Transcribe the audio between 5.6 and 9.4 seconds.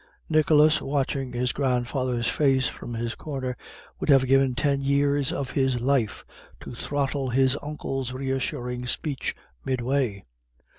life to throttle his uncle's reassuring speech